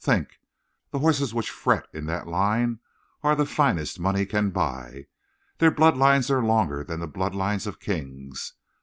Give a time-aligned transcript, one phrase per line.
[0.03, 0.39] Think!
[0.89, 2.79] The horses which fret in that line
[3.21, 5.05] are the finest money can buy.
[5.59, 8.53] Their blood lines are longer than the blood lines of kings.